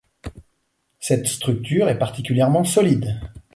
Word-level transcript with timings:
Cette 0.99 1.27
structure 1.27 1.87
est 1.87 1.99
particulièrement 1.99 2.63
solide. 2.63 3.21